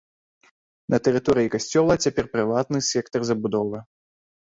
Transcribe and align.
На 0.93 0.99
тэрыторыі 1.09 1.53
касцёла 1.57 1.99
цяпер 2.07 2.25
прыватны 2.35 2.85
сектар 2.91 3.21
забудовы. 3.33 3.89